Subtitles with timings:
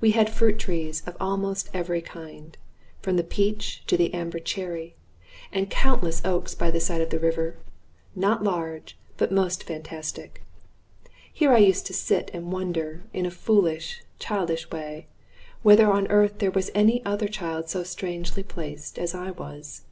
[0.00, 2.56] We had fruit trees of almost every kind,
[3.02, 4.94] from the peach to the amber cherry,
[5.50, 7.56] and countless oaks by the side of the river
[8.14, 10.44] not large, but most fantastic.
[11.32, 15.08] Here I used to sit and wonder, in a foolish, childish way,
[15.64, 19.82] whether on earth there was any other child so strangely placed as I was.